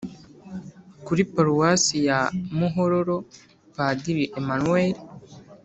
[1.05, 2.19] kuriparuwasi ya
[2.57, 3.17] muhororo,
[3.75, 4.93] padiri emmanuel